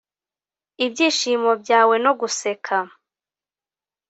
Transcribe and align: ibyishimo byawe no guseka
ibyishimo 0.85 1.51
byawe 1.61 1.95
no 2.03 2.11
guseka 2.19 2.75